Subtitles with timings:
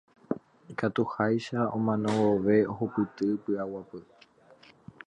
[0.71, 4.01] Ikatuhag̃uáicha omano vove ohupyty py'aguapy.